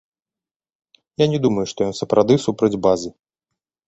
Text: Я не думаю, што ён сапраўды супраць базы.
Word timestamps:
Я 1.23 1.27
не 1.33 1.39
думаю, 1.43 1.65
што 1.71 1.79
ён 1.89 1.93
сапраўды 1.99 2.39
супраць 2.47 2.79
базы. 2.87 3.13